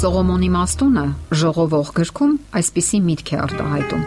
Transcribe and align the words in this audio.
Սողոմոնի 0.00 0.46
Մաստունը 0.54 1.02
ժողովող 1.36 1.88
գրքում 1.98 2.30
այսպիսի 2.56 2.98
միտք 3.04 3.30
է 3.34 3.38
արտահայտում. 3.44 4.04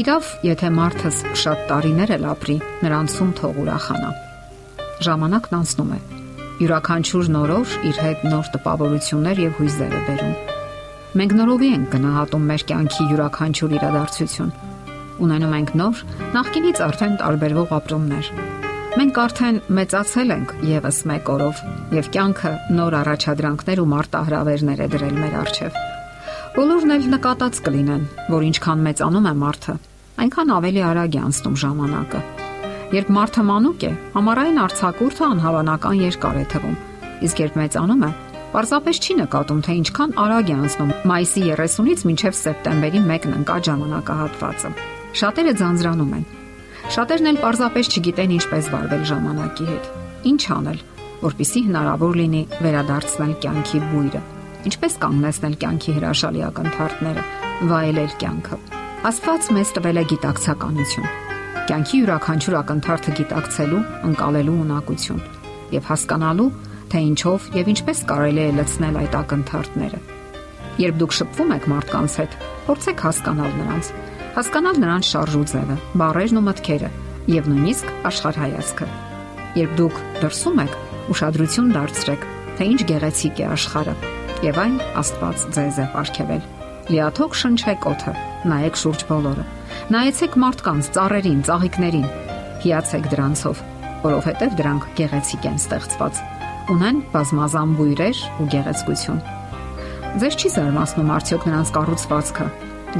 Իրավ, 0.00 0.26
եթե 0.44 0.68
մարդս 0.76 1.20
շատ 1.40 1.62
տարիներ 1.70 2.10
էլ 2.18 2.26
ապրի, 2.28 2.56
նրանցում 2.84 3.30
թող 3.38 3.60
ուրախանա։ 3.62 4.10
Ժամանակն 5.06 5.56
անցնում 5.60 5.94
է։ 5.96 6.00
Յուրաքանչյուր 6.60 7.30
նորոր 7.38 7.72
իր 7.88 8.02
հետ 8.04 8.26
նոր 8.34 8.50
տպավորություններ 8.58 9.40
եւ 9.44 9.56
հույզեր 9.62 9.96
է 9.96 10.02
բերում։ 10.10 10.36
Մենք 11.22 11.34
նորովի 11.40 11.70
ենք 11.78 11.88
գնահատում 11.94 12.44
մեր 12.52 12.66
կյանքի 12.74 13.08
յուրաքանչյուր 13.14 13.74
իրադարձություն։ 13.80 14.52
Ունենում 15.24 15.56
ենք 15.62 15.74
նոր, 15.80 16.04
նախկինից 16.36 16.84
արդեն 16.84 17.18
տարբերվող 17.24 17.74
ապրումներ, 17.80 18.30
Մենք 18.94 19.16
արդեն 19.18 19.56
մեծացել 19.74 20.28
ենք 20.30 20.50
եւս 20.68 20.98
մեկ 21.10 21.30
օրով 21.32 21.60
եւ 21.96 22.08
կյանքը 22.14 22.50
նոր 22.76 22.94
առաջադրանքներ 23.00 23.80
ու 23.82 23.86
մարտահրավերներ 23.90 24.82
է 24.84 24.86
դրել 24.92 25.16
մեր 25.18 25.34
առջև։ 25.40 25.78
Բոլորն 26.54 26.94
էլ 26.94 27.08
նկատած 27.14 27.58
կլինեն, 27.66 28.04
որ 28.30 28.46
ինչքան 28.48 28.84
մեծանում 28.86 29.26
է 29.26 29.32
մարդը, 29.40 29.74
այնքան 30.22 30.52
ավելի 30.58 30.84
արագ 30.90 31.18
է 31.18 31.22
անցնում 31.24 31.56
ժամանակը։ 31.64 32.20
Երբ 32.94 33.10
մարդը 33.18 33.44
մանուկ 33.50 33.82
է, 33.82 33.92
համառային 34.14 34.62
արցակուրդը 34.62 35.26
անհավանական 35.34 35.98
երկար 36.04 36.38
է 36.38 36.46
թվում, 36.54 36.78
իսկ 37.26 37.42
երբ 37.42 37.58
մեծանում 37.64 38.06
է, 38.06 38.12
պարզապես 38.54 39.02
չի 39.02 39.18
նկատում, 39.24 39.64
թե 39.66 39.76
ինչքան 39.82 40.16
արագ 40.22 40.54
է 40.54 40.56
անցնում 40.62 40.94
մայիսի 41.10 41.44
30-ից 41.50 42.06
մինչև 42.14 42.40
սեպտեմբերի 42.44 43.04
1-ն 43.10 43.36
ընկած 43.42 43.68
ժամանակահատվածը։ 43.74 44.74
Շատերը 45.18 45.58
ձանձրանում 45.58 46.16
են 46.20 46.26
Շատերն 46.92 47.30
էլ 47.30 47.38
պարզապես 47.40 47.88
չգիտեն 47.96 48.32
ինչպես 48.34 48.66
վարվել 48.74 49.04
ժամանակի 49.08 49.66
հետ։ 49.70 49.86
Ինչ 50.28 50.42
անել, 50.54 50.80
որpիսի 51.24 51.60
հնարավոր 51.64 52.18
լինի 52.20 52.42
վերադարձնել 52.60 53.32
կյանքի 53.44 53.80
բույրը։ 53.92 54.20
Ինչպես 54.68 54.96
կանգնեցնել 55.04 55.56
կյանքի 55.64 55.94
հրաշալի 55.96 56.44
ակնթարթները, 56.48 57.24
վայելել 57.72 58.12
կյանքը։ 58.20 58.58
Աստված 59.04 59.48
մեզ 59.56 59.72
տվել 59.78 60.00
է 60.00 60.04
գիտակցականություն։ 60.12 61.08
Կյանքի 61.64 61.98
յուրաքանչյուր 62.04 62.56
ակնթարթը 62.60 63.16
գիտակցելու, 63.24 63.82
ընկալելու 64.12 64.56
ունակություն 64.64 65.22
եւ 65.74 65.86
հասկանալու, 65.88 66.50
թե 66.92 67.00
ինչով 67.08 67.46
եւ 67.58 67.70
ինչպես 67.74 68.02
կարելի 68.12 68.42
է 68.44 68.50
լցնել 68.60 68.98
այդ 69.00 69.16
ակնթարթները։ 69.24 70.00
Երբ 70.84 70.98
դուք 71.00 71.14
շփվում 71.14 71.54
եք 71.54 71.68
մարդկանց 71.72 72.16
հետ, 72.20 72.36
փորձեք 72.68 73.04
հասկանալ 73.04 73.56
նրանց 73.60 73.90
հասկանալ 74.34 74.78
նրանց 74.82 75.08
շարժ 75.12 75.34
ու 75.38 75.44
ձևը, 75.50 75.76
բառերն 76.00 76.38
ու 76.40 76.44
մտքերը 76.48 76.90
եւ 77.34 77.48
նույնիսկ 77.50 77.92
աշխարհայացքը։ 78.10 78.88
Երբ 79.54 79.74
դուք 79.78 80.00
դրսում 80.24 80.60
եք, 80.64 80.74
ուշադրություն 81.14 81.70
դարձրեք, 81.74 82.26
թե 82.58 82.68
ինչ 82.74 82.80
գեղեցիկ 82.90 83.42
է 83.44 83.46
աշխարհը 83.54 83.94
եւ 84.44 84.58
այն 84.64 84.74
Աստված 85.00 85.44
ձեզ 85.54 85.78
է 85.78 85.84
ապարգևել։ 85.84 86.42
Լիաթոք 86.94 87.36
շնչեք 87.40 87.86
օթը, 87.90 88.14
նայեք 88.50 88.80
շուրջ 88.82 89.04
բոլորը։ 89.08 89.44
Նայեցեք 89.94 90.36
մարդկանց, 90.44 90.90
ծառերին, 90.98 91.40
ծաղիկներին։ 91.48 92.08
Հիացեք 92.64 93.08
դրանցով, 93.14 93.62
որովհետև 94.04 94.58
դրանք 94.60 94.90
գեղեցիկ 95.00 95.48
են 95.48 95.62
ստեղծված։ 95.62 96.20
Ունեն 96.74 97.00
բազմազան 97.14 97.78
բույրեր 97.80 98.20
ու 98.44 98.50
գեղեցկություն։ 98.52 99.24
Ձեզ 100.14 100.34
չի 100.38 100.48
զարմացնում 100.54 101.08
արդյոք 101.10 101.44
նրանց 101.48 101.70
կառուցվածքը, 101.74 102.44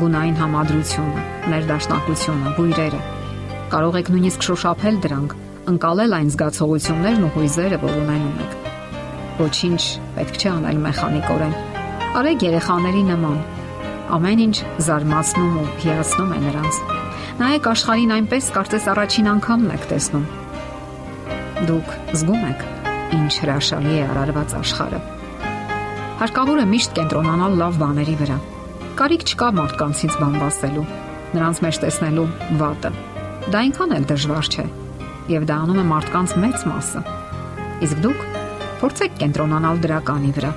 գունային 0.00 0.38
համադրությունը, 0.40 1.20
ներդաշնակությունը, 1.52 2.54
բույրերը։ 2.56 3.02
Կարող 3.74 3.98
եք 4.00 4.10
նույնիսկ 4.14 4.46
շոշափել 4.48 4.98
դրանք, 5.04 5.36
ընկալել 5.70 6.16
այն 6.18 6.32
զգացողություններն 6.34 7.22
ու 7.28 7.30
հույզերը, 7.36 7.78
որ 7.84 7.94
ունենում 8.02 8.42
եք։ 8.44 8.58
Ոչինչ 9.44 9.80
պետք 10.18 10.40
չէ 10.42 10.50
անել 10.54 10.82
մեխանիկորեն։ 10.88 11.56
Արեք 12.18 12.46
երեխաների 12.50 13.06
նման։ 13.14 13.40
Ամեն 14.18 14.42
ինչ 14.50 14.56
զարմացնում 14.90 15.56
ու 15.62 15.70
հիացնում 15.86 16.34
է 16.34 16.38
նրանց։ 16.50 16.84
Նայեք 17.44 17.68
աշխարհին 17.78 18.14
այնպես, 18.18 18.54
կարծես 18.58 18.88
առաջին 18.94 19.34
անգամն 19.38 19.74
եք 19.78 19.90
տեսնում։ 19.94 20.30
Դուք 21.70 21.98
զգում 22.18 22.48
եք, 22.50 22.70
ինչ 23.22 23.32
հրաշալի 23.44 24.00
է 24.02 24.08
արարված 24.10 24.58
աշխարհը։ 24.64 25.23
Հարկավոր 26.22 26.64
է 26.64 26.66
միշտ 26.70 26.98
կենտրոնանալ 26.98 27.56
լավ 27.58 27.78
բաների 27.84 28.18
վրա 28.24 28.42
Կարիք 28.94 29.22
չկա 29.26 29.46
մարդկանցից 29.58 30.16
բամբասելու, 30.20 30.82
նրանց 31.34 31.60
մեջ 31.64 31.78
տեսնելու 31.82 32.26
վատը։ 32.60 32.90
Դա 33.50 33.62
այնքան 33.64 33.94
էլ 33.96 34.04
դժվար 34.10 34.50
չէ, 34.54 34.64
եւ 35.34 35.46
դա 35.50 35.56
անում 35.64 35.80
է 35.82 35.84
մարդկանց 35.88 36.34
մեծ 36.44 36.66
մասը։ 36.70 37.00
Իսկ 37.86 38.04
դուք 38.04 38.20
փորձեք 38.84 39.16
կենտրոնանալ 39.24 39.82
դրականի 39.82 40.30
վրա։ 40.38 40.52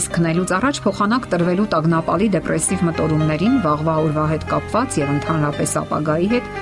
Իսկ 0.00 0.16
քնելուց 0.16 0.54
առաջ 0.56 0.80
փոխանակ 0.86 1.28
տրվելու 1.34 1.68
տագնապալի 1.74 2.28
դեպրեսիվ 2.40 2.84
մտորումներին 2.88 3.58
վաղվա 3.66 3.96
օրվա 4.06 4.24
հետ 4.30 4.46
կապված 4.54 4.98
եւ 5.02 5.12
ընդհանրապես 5.18 5.74
ապագայի 5.82 6.30
հետ 6.32 6.54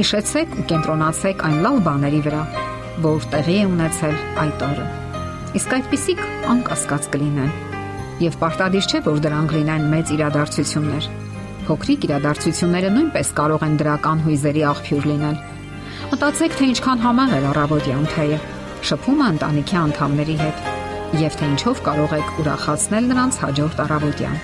հիշեցեք 0.00 0.58
ու 0.58 0.66
կենտրոնացեք 0.74 1.46
այն 1.46 1.62
լավ 1.68 1.78
բաների 1.86 2.24
վրա, 2.26 2.42
որ 3.06 3.30
տեղի 3.36 3.56
է 3.60 3.70
ունեցել 3.70 4.18
այդ 4.46 4.66
օրը։ 4.70 4.88
Իսկ 5.50 5.72
այդպիսիք 5.74 6.20
անկասկած 6.46 7.06
կլինեն 7.10 7.48
եւ 8.22 8.36
պարտադիր 8.38 8.86
չէ, 8.86 8.98
որ 9.02 9.16
դրանք 9.24 9.54
լինեն 9.56 9.86
մեծ 9.90 10.12
իրադարձություններ։ 10.14 11.08
Փոքրիկ 11.66 12.06
իրադարձությունները 12.06 12.92
նույնպես 12.94 13.32
կարող 13.40 13.64
են 13.66 13.74
դրական 13.80 14.22
հույզերի 14.26 14.62
աղբյուր 14.70 15.08
լինել։ 15.10 15.40
Մտածեք, 16.12 16.54
թե 16.60 16.68
ինչքան 16.70 17.02
համեղ 17.06 17.34
է 17.34 17.40
առավոտյան 17.50 18.06
թեյը, 18.14 18.38
շփումը 18.90 19.28
ընտանիքի 19.34 19.76
անդամների 19.80 20.36
հետ 20.44 20.64
եւ 21.20 21.36
թե 21.40 21.50
ինչով 21.50 21.84
կարող 21.90 22.16
եք 22.20 22.40
ուրախացնել 22.44 23.10
նրանց 23.10 23.38
հաջորդ 23.42 23.84
առավոտյան։ 23.90 24.40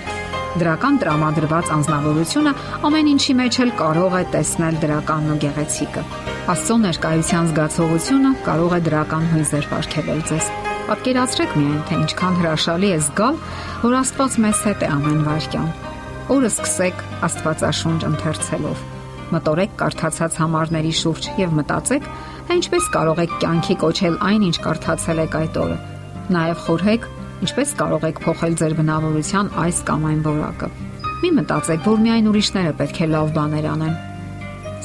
Դրական 0.57 0.95
տրամադրված 1.03 1.71
անznավորությունը 1.77 2.53
ամեն 2.87 3.11
ինչի 3.13 3.33
մեջ 3.39 3.59
էլ 3.63 3.75
կարող 3.79 4.15
է 4.17 4.23
տեսնել 4.35 4.79
դրականն 4.83 5.33
ու 5.35 5.41
գեղեցիկը։ 5.47 6.05
Աստծո 6.51 6.77
ներկայության 6.87 7.51
զգացողությունը 7.51 8.31
կարող 8.47 8.79
է 8.79 8.81
դրական 8.87 9.29
հույզեր 9.35 9.69
ապարգևել 9.69 10.25
ձեզ 10.31 10.66
Պատկերացրեք 10.87 11.55
միայն, 11.59 11.79
թե 11.83 11.95
ինչքան 11.99 12.35
հրաշալի 12.39 12.89
է 12.95 12.97
զգալ, 13.03 13.37
որ 13.81 13.95
Աստված 13.97 14.35
մեզ 14.43 14.59
հետ 14.67 14.83
է 14.85 14.91
ամեն 14.95 15.17
վարքյան։ 15.25 15.71
Օրը 16.31 16.51
սկսեք 16.53 17.01
Աստվածաշունչ 17.27 17.97
ընթերցելով։ 18.07 18.85
Մտորեք 19.33 19.73
կարդացած 19.81 20.37
համարների 20.39 20.93
շուրջ 21.01 21.27
եւ 21.41 21.57
մտածեք, 21.57 22.07
թե 22.47 22.57
ինչպես 22.61 22.87
կարող 22.95 23.19
եք 23.25 23.35
կյանքի 23.43 23.75
կոչել 23.83 24.15
այն, 24.29 24.45
ինչ 24.47 24.55
կարդացել 24.63 25.21
եք 25.25 25.35
այդ 25.41 25.59
օրը։ 25.63 25.77
Նաեւ 26.37 26.63
խորհեք, 26.67 27.09
ինչպես 27.43 27.75
կարող 27.83 28.07
եք 28.07 28.23
փոխել 28.23 28.57
ձեր 28.63 28.77
բնավորության 28.79 29.51
այս 29.67 29.83
կամ 29.91 30.07
այն 30.07 30.23
որակը։ 30.31 30.71
Մի 31.17 31.33
մտածեք, 31.41 31.83
որ 31.91 32.01
միայն 32.07 32.31
ուրիշները 32.31 32.73
պետք 32.79 33.03
է 33.03 33.11
լավ 33.11 33.35
բաներ 33.35 33.69
անեն։ 33.75 33.99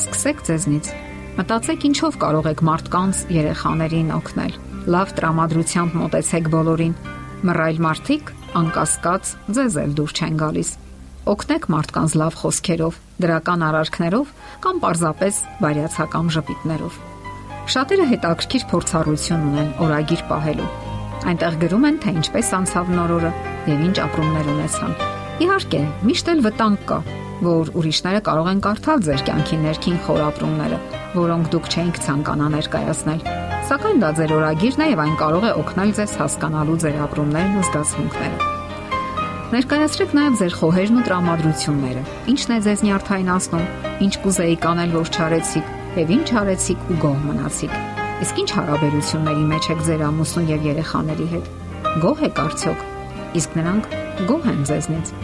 Սկսեք 0.03 0.45
ձեզնից։ 0.51 0.93
Մտածեք 1.39 1.89
ինչով 1.93 2.21
կարող 2.27 2.53
եք 2.57 2.67
մարդկանց, 2.73 3.25
երեխաներին 3.39 4.15
օգնել 4.19 4.61
լավ 4.91 5.13
տրամադրությամբ 5.19 5.93
մտեցեք 6.01 6.49
բոլորին։ 6.53 6.95
Մռայլ 7.47 7.79
մարդիկ 7.87 8.31
անկասկած 8.59 9.31
ձեզ 9.57 9.77
էլ 9.83 9.93
դուր 9.99 10.15
չեն 10.19 10.39
գալիս։ 10.43 10.71
Օգնեք 11.33 11.69
մարդկանց 11.71 12.15
լավ 12.19 12.39
խոսքերով, 12.41 12.97
դրական 13.23 13.65
արարքներով 13.69 14.33
կամ 14.65 14.81
պարզապես 14.83 15.39
բարյացակամ 15.63 16.33
ժպիտներով։ 16.37 16.97
Շատերը 17.73 18.07
հետաքրքիր 18.11 18.65
փորձառություն 18.73 19.45
ունեն 19.53 19.71
օրագիր 19.87 20.25
պահելու։ 20.33 20.71
Այնտեղ 21.31 21.59
գրում 21.63 21.87
են, 21.87 21.99
թե 22.03 22.15
ինչպես 22.19 22.53
անցավ 22.59 22.91
նորորը 22.99 23.33
եւ 23.71 23.85
ինչ 23.87 23.97
ապրումներ 24.03 24.51
ունեցան։ 24.57 24.97
Իհարկե, 25.47 25.83
միշտ 26.11 26.33
էլ 26.33 26.45
վտանգ 26.49 26.85
կա, 26.91 26.99
որ 27.47 27.73
ուրիշները 27.79 28.25
կարող 28.27 28.51
են 28.53 28.67
կարդալ 28.67 29.07
ձեր 29.07 29.25
կյանքի 29.31 29.63
ներքին 29.63 30.03
խորապրումները, 30.11 30.83
որոնք 31.23 31.51
դուք 31.55 31.73
չէինք 31.73 32.05
ցանկանա 32.07 32.53
ներկայացնել 32.59 33.51
Սակայն 33.63 34.01
դա 34.03 34.09
ձեր 34.19 34.33
օրագիրն 34.35 34.81
է 34.83 34.87
եւ 34.91 35.01
այն 35.03 35.13
կարող 35.21 35.45
է 35.47 35.51
օգնել 35.61 35.91
ձեզ 35.95 36.13
հասկանալու 36.19 36.79
ձեր 36.83 36.97
ապրումներն 37.05 37.53
ու 37.61 37.67
զգացմունքները։ 37.69 38.49
Ներկայացրեք 39.53 40.15
նաև 40.19 40.39
ձեր 40.41 40.57
խոհերն 40.59 40.99
ու 40.99 41.05
տրամադրությունները։ 41.07 42.03
Ինչն 42.33 42.55
է 42.57 42.59
ձեզ 42.67 42.83
նյարդայնացնում, 42.89 43.67
ինչ 44.03 44.15
կուզեիք 44.25 44.67
անել, 44.73 44.95
որ 44.99 45.13
չարեցիք, 45.13 45.71
եւ 46.03 46.13
ինչ 46.17 46.29
արեցիք 46.43 46.87
ու 46.91 46.99
գոհ 47.07 47.19
մնացիք։ 47.29 47.77
Իսկ 48.23 48.43
ինչ 48.43 48.51
հարաբերությունների 48.59 49.45
մեջ 49.53 49.71
եք 49.73 49.81
ձեր 49.87 50.03
ամուսնու 50.11 50.47
եւ 50.51 50.67
երեխաների 50.73 51.27
հետ։ 51.33 51.47
Գոհ 52.03 52.27
եք 52.27 52.43
արդյոք։ 52.43 52.85
Իսկ 53.43 53.57
նրանք 53.63 53.89
գոհ 54.33 54.51
են 54.53 54.61
ձեզնից։ 54.73 55.15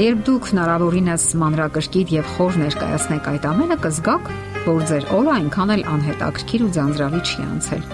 Երբ 0.00 0.20
դուք 0.24 0.46
հնարավորինս 0.50 1.24
մանրակրկիտ 1.40 2.12
եւ 2.16 2.28
խոր 2.36 2.54
ներկայացնեք 2.60 3.26
այդ 3.30 3.46
ամենը, 3.50 3.76
կզգաք, 3.84 4.30
որ 4.66 4.84
ձեր 4.90 5.04
օրը 5.16 5.30
այնքան 5.34 5.72
էլ 5.74 5.82
անհետաքրքիր 5.94 6.64
ու 6.66 6.70
ձանձրալի 6.76 7.20
չի 7.20 7.44
անցել, 7.46 7.84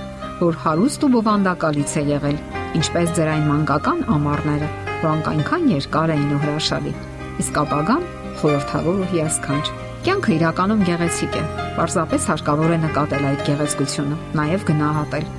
որ 0.41 0.59
հարուստ 0.63 1.05
ու 1.07 1.11
բովանդակալից 1.17 1.93
է 1.97 2.03
եղել, 2.11 2.39
ինչպես 2.81 3.13
ձեր 3.17 3.31
այն 3.35 3.45
մանկական 3.51 4.01
ամառները, 4.17 4.71
որոնք 5.03 5.29
այնքան 5.33 5.69
երկար 5.73 6.15
էին 6.17 6.33
ու 6.37 6.41
հրաշալի։ 6.47 6.95
Իսկ 7.43 7.61
ապագան 7.67 8.09
խորհրդավոր 8.41 8.97
ու 9.03 9.11
հիասքանչ։ 9.13 9.67
Կյանքը 10.07 10.33
իրականում 10.37 10.83
գեղեցիկ 10.87 11.37
է։ 11.37 11.45
Պարզապես 11.77 12.27
հարկավոր 12.31 12.75
է 12.77 12.81
նկատել 12.87 13.29
այդ 13.31 13.47
գեղեցկությունը, 13.51 14.19
նաև 14.41 14.67
գնահատել։ 14.71 15.31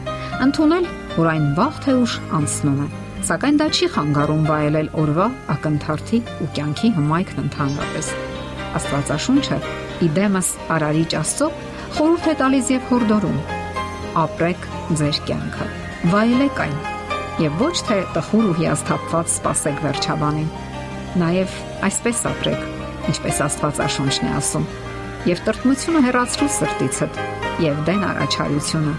Ընթունել, 0.47 0.87
որ 1.17 1.29
այն 1.33 1.51
վաղ 1.57 1.83
թե 1.87 1.99
ուշ 2.03 2.17
անցնում 2.37 2.81
է 2.87 2.89
Սակայն 3.27 3.57
դա 3.59 3.65
չի 3.73 3.87
խանգարում 3.95 4.43
վայելել 4.47 4.89
օրվա 5.01 5.25
ակնթարթի 5.55 6.19
ու 6.45 6.49
կյանքի 6.55 6.91
հմայքն 7.01 7.45
ընդհանրապես։ 7.47 8.11
Աստվածաշունչը 8.77 9.57
իդեմս 10.07 10.51
արարիչ 10.77 11.09
Աստծո 11.21 11.47
խորհուրդ 11.97 12.27
է 12.31 12.35
տալիս 12.41 12.69
եւ 12.77 12.91
հորդորում. 12.91 13.39
ապրեք 14.17 14.67
ձեր 14.97 15.17
կյանքը, 15.27 15.65
վայելեք 16.11 16.61
այն 16.63 16.77
եւ 17.37 17.59
ոչ 17.61 17.75
թե 17.85 17.97
տխուր 18.15 18.45
ու 18.49 18.55
հիասթափված 18.57 19.31
սпасեք 19.35 19.81
վերջաբանին։ 19.85 20.47
Նաեւ 21.21 21.57
այսպես 21.87 22.21
ապրեք, 22.31 22.63
ինչպես 23.13 23.41
Աստվածաշունչն 23.47 24.25
է 24.27 24.33
ասում, 24.39 24.65
եւ 25.29 25.43
տրտմությունը 25.47 26.01
հեռացրու 26.07 26.49
սրտիցդ 26.57 27.21
եւ 27.67 27.81
դեն 27.87 28.05
առաջարությունը 28.09 28.93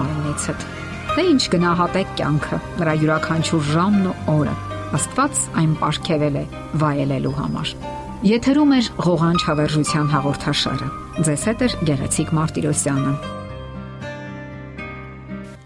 մարմնիցդ։ 0.00 0.68
Դե 1.14 1.26
ինչ 1.30 1.42
գնահատեք 1.54 2.14
կյանքը, 2.18 2.60
նրա 2.82 2.94
յուրաքանչյուր 3.04 3.66
ժամն 3.74 4.06
ու 4.10 4.16
օրը։ 4.34 4.54
Աստված 4.98 5.44
այն 5.62 5.74
ապարգևել 5.78 6.40
է 6.42 6.46
վայելելու 6.82 7.36
համար։ 7.38 7.76
Եթերում 8.24 8.70
է 8.72 8.76
ղողանջ 9.04 9.42
հավերժության 9.44 10.06
հաղորդաշարը։ 10.08 10.86
Ձեզ 11.26 11.42
հետ 11.48 11.64
է 11.64 11.66
Գեղեցիկ 11.90 12.30
Մարտիրոսյանը։ 12.38 13.10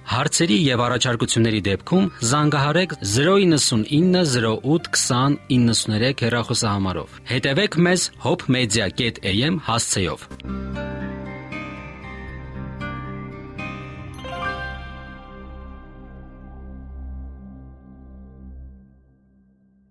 Հարցերի 0.08 0.56
եւ 0.64 0.82
առաջարկությունների 0.88 1.60
դեպքում 1.68 2.08
զանգահարեք 2.32 2.96
099 3.12 4.26
08 4.42 4.90
20 5.04 5.38
93 5.54 6.26
հեռախոսահամարով։ 6.26 7.22
Հետևեք 7.30 7.78
մեզ 7.86 8.10
hopmedia.am 8.26 9.62
հասցեով։ 9.70 10.28